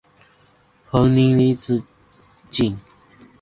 [0.89, 1.83] 彭宁离子
[2.49, 2.75] 阱。